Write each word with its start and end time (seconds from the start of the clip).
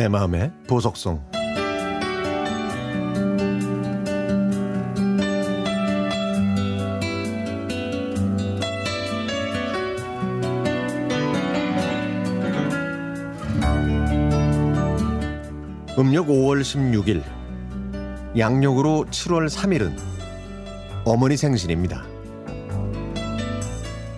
내 0.00 0.08
마음의 0.08 0.50
보석성 0.66 1.22
음력 15.98 16.28
5월 16.28 16.62
16일 16.62 17.22
양력으로 18.38 19.04
7월 19.10 19.50
3일은 19.50 19.94
어머니 21.04 21.36
생신입니다. 21.36 22.02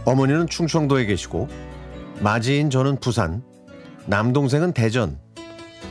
어머니는 0.04 0.46
충청도에 0.46 1.06
계시고 1.06 1.48
맞이인 2.20 2.70
저는 2.70 3.00
부산, 3.00 3.42
남동생은 4.06 4.74
대전, 4.74 5.18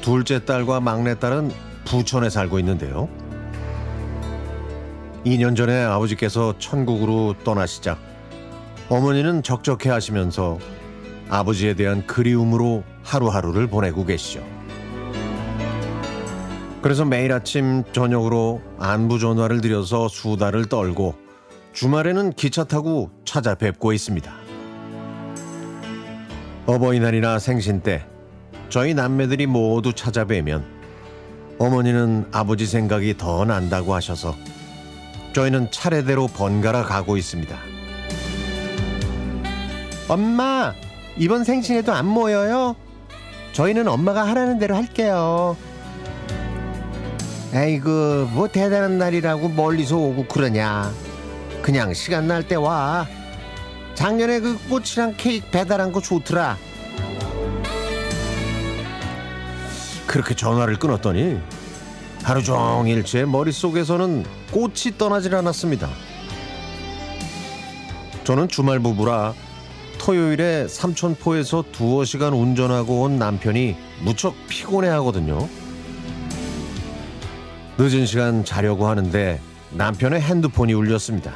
둘째 0.01 0.43
딸과 0.43 0.79
막내 0.79 1.17
딸은 1.17 1.51
부천에 1.85 2.29
살고 2.29 2.59
있는데요. 2.59 3.07
2년 5.25 5.55
전에 5.55 5.83
아버지께서 5.83 6.55
천국으로 6.57 7.35
떠나시자 7.43 7.97
어머니는 8.89 9.43
적적해 9.43 9.89
하시면서 9.89 10.57
아버지에 11.29 11.75
대한 11.75 12.05
그리움으로 12.07 12.83
하루하루를 13.03 13.67
보내고 13.67 14.05
계시죠. 14.05 14.43
그래서 16.81 17.05
매일 17.05 17.31
아침 17.31 17.83
저녁으로 17.93 18.61
안부 18.79 19.20
전화를 19.20 19.61
드려서 19.61 20.07
수다를 20.07 20.65
떨고 20.65 21.15
주말에는 21.73 22.33
기차 22.33 22.63
타고 22.63 23.11
찾아뵙고 23.23 23.93
있습니다. 23.93 24.33
어버이날이나 26.65 27.39
생신 27.39 27.81
때 27.81 28.05
저희 28.71 28.93
남매들이 28.93 29.47
모두 29.47 29.91
찾아뵈면 29.91 30.63
어머니는 31.59 32.27
아버지 32.31 32.65
생각이 32.65 33.17
더 33.17 33.43
난다고 33.43 33.93
하셔서 33.93 34.35
저희는 35.33 35.71
차례대로 35.71 36.27
번갈아 36.27 36.83
가고 36.83 37.17
있습니다. 37.17 37.57
엄마, 40.07 40.73
이번 41.17 41.43
생신에도 41.43 41.91
안 41.91 42.05
모여요? 42.07 42.77
저희는 43.51 43.89
엄마가 43.89 44.25
하라는 44.29 44.57
대로 44.57 44.75
할게요. 44.75 45.57
에이그, 47.53 48.29
뭐 48.31 48.47
대단한 48.47 48.97
날이라고 48.97 49.49
멀리서 49.49 49.97
오고 49.97 50.27
그러냐. 50.27 50.89
그냥 51.61 51.93
시간 51.93 52.25
날 52.27 52.43
때 52.43 52.55
와. 52.55 53.05
작년에 53.95 54.39
그 54.39 54.57
꽃이랑 54.69 55.15
케이크 55.17 55.45
배달한 55.51 55.91
거 55.91 55.99
좋더라. 56.01 56.57
그렇게 60.12 60.35
전화를 60.35 60.76
끊었더니 60.76 61.40
하루 62.21 62.43
종일 62.43 63.05
제 63.05 63.23
머릿속에서는 63.23 64.25
꽃이 64.51 64.97
떠나질 64.97 65.34
않았습니다. 65.35 65.88
저는 68.25 68.50
주말 68.50 68.79
부부라 68.79 69.34
토요일에 70.00 70.67
삼천포에서 70.67 71.63
두어 71.72 72.03
시간 72.03 72.34
운전하고 72.34 73.03
온 73.03 73.19
남편이 73.19 73.78
무척 74.03 74.35
피곤해 74.50 74.89
하거든요. 74.89 75.47
늦은 77.78 78.06
시간 78.06 78.44
자려고 78.44 78.88
하는데 78.89 79.39
남편의 79.72 80.19
핸드폰이 80.19 80.73
울렸습니다. 80.73 81.31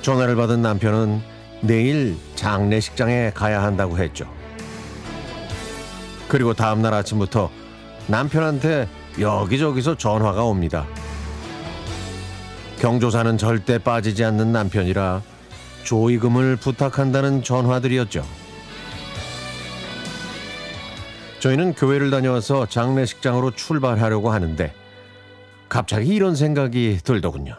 전화를 0.00 0.36
받은 0.36 0.62
남편은 0.62 1.20
내일 1.60 2.16
장례식장에 2.34 3.32
가야 3.34 3.62
한다고 3.62 3.98
했죠. 3.98 4.35
그리고 6.28 6.54
다음날 6.54 6.94
아침부터 6.94 7.50
남편한테 8.08 8.88
여기저기서 9.18 9.96
전화가 9.96 10.44
옵니다. 10.44 10.86
경조사는 12.78 13.38
절대 13.38 13.78
빠지지 13.78 14.24
않는 14.24 14.52
남편이라 14.52 15.22
조의금을 15.84 16.56
부탁한다는 16.56 17.42
전화들이었죠. 17.42 18.24
저희는 21.38 21.74
교회를 21.74 22.10
다녀와서 22.10 22.66
장례식장으로 22.66 23.52
출발하려고 23.52 24.30
하는데 24.30 24.72
갑자기 25.68 26.14
이런 26.14 26.34
생각이 26.34 26.98
들더군요. 27.02 27.56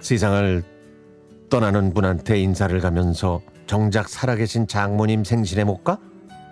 세상을 0.00 0.64
떠나는 1.50 1.92
분한테 1.92 2.40
인사를 2.40 2.78
가면서 2.80 3.42
정작 3.70 4.08
살아계신 4.08 4.66
장모님 4.66 5.22
생신에 5.22 5.62
못 5.62 5.84
가? 5.84 5.96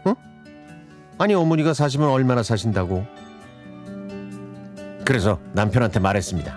응? 0.06 0.14
아니 1.18 1.34
어머니가 1.34 1.74
사시면 1.74 2.10
얼마나 2.10 2.44
사신다고? 2.44 3.04
그래서 5.04 5.40
남편한테 5.52 5.98
말했습니다. 5.98 6.56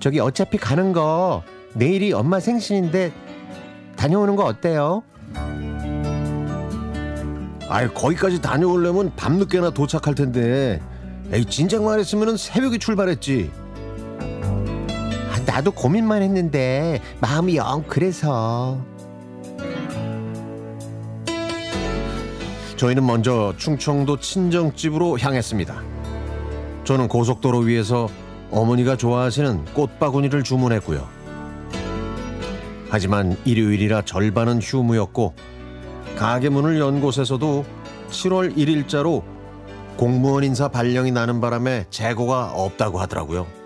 저기 0.00 0.20
어차피 0.20 0.58
가는 0.58 0.92
거 0.92 1.42
내일이 1.72 2.12
엄마 2.12 2.40
생신인데 2.40 3.10
다녀오는 3.96 4.36
거 4.36 4.44
어때요? 4.44 5.02
아이 7.70 7.88
거기까지 7.88 8.42
다녀오려면 8.42 9.12
밤늦게나 9.16 9.70
도착할 9.70 10.14
텐데 10.14 10.82
에이 11.32 11.46
진작 11.46 11.84
말했으면 11.84 12.36
새벽에 12.36 12.76
출발했지 12.76 13.50
아, 13.54 13.59
나도 15.50 15.72
고민만 15.72 16.22
했는데 16.22 17.02
마음이 17.20 17.56
영 17.56 17.82
그래서. 17.88 18.78
저희는 22.76 23.04
먼저 23.04 23.52
충청도 23.56 24.20
친정집으로 24.20 25.18
향했습니다. 25.18 25.82
저는 26.84 27.08
고속도로 27.08 27.58
위에서 27.58 28.08
어머니가 28.52 28.96
좋아하시는 28.96 29.64
꽃바구니를 29.74 30.44
주문했고요. 30.44 31.08
하지만 32.88 33.36
일요일이라 33.44 34.02
절반은 34.02 34.60
휴무였고 34.62 35.34
가게 36.16 36.48
문을 36.48 36.78
연 36.78 37.00
곳에서도 37.00 37.64
7월 38.08 38.56
1일자로 38.56 39.24
공무원 39.96 40.44
인사 40.44 40.68
발령이 40.68 41.10
나는 41.10 41.40
바람에 41.40 41.86
재고가 41.90 42.52
없다고 42.54 43.00
하더라고요. 43.00 43.60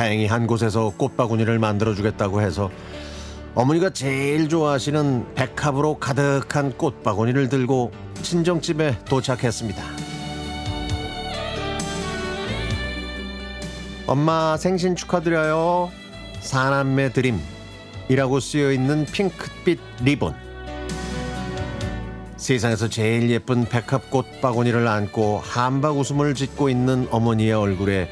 다행히 0.00 0.24
한 0.24 0.46
곳에서 0.46 0.94
꽃바구니를 0.96 1.58
만들어주겠다고 1.58 2.40
해서 2.40 2.70
어머니가 3.54 3.90
제일 3.90 4.48
좋아하시는 4.48 5.34
백합으로 5.34 5.98
가득한 5.98 6.78
꽃바구니를 6.78 7.50
들고 7.50 7.92
친정집에 8.22 9.00
도착했습니다. 9.04 9.82
엄마 14.06 14.56
생신 14.56 14.96
축하드려요. 14.96 15.90
사남매 16.40 17.12
드림이라고 17.12 18.40
쓰여 18.40 18.72
있는 18.72 19.04
핑크빛 19.04 19.78
리본. 20.02 20.34
세상에서 22.38 22.88
제일 22.88 23.28
예쁜 23.28 23.66
백합꽃 23.66 24.40
바구니를 24.40 24.88
안고 24.88 25.42
함박웃음을 25.44 26.34
짓고 26.34 26.70
있는 26.70 27.06
어머니의 27.10 27.52
얼굴에 27.52 28.08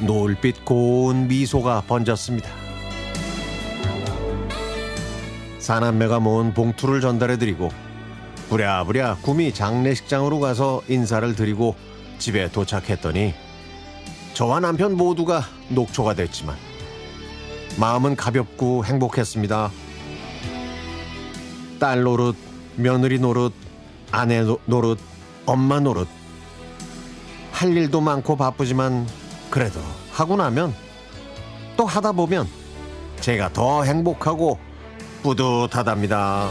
노을빛 0.00 0.64
고운 0.64 1.28
미소가 1.28 1.82
번졌습니다. 1.86 2.48
사남매가 5.58 6.20
모은 6.20 6.52
봉투를 6.52 7.00
전달해드리고 7.00 7.70
부랴부랴 8.50 9.18
구미 9.22 9.54
장례식장으로 9.54 10.38
가서 10.40 10.82
인사를 10.88 11.34
드리고 11.34 11.74
집에 12.18 12.50
도착했더니 12.50 13.34
저와 14.34 14.60
남편 14.60 14.96
모두가 14.96 15.42
녹초가 15.70 16.14
됐지만 16.14 16.56
마음은 17.78 18.16
가볍고 18.16 18.84
행복했습니다. 18.84 19.70
딸 21.80 22.02
노릇, 22.02 22.36
며느리 22.76 23.18
노릇, 23.18 23.52
아내 24.12 24.42
노- 24.42 24.60
노릇, 24.66 24.98
엄마 25.46 25.80
노릇. 25.80 26.06
할 27.52 27.76
일도 27.76 28.00
많고 28.00 28.36
바쁘지만 28.36 29.06
그래도 29.54 29.78
하고 30.10 30.34
나면 30.34 30.74
또 31.76 31.86
하다 31.86 32.10
보면 32.10 32.48
제가 33.20 33.52
더 33.52 33.84
행복하고 33.84 34.58
뿌듯하답니다. 35.22 36.48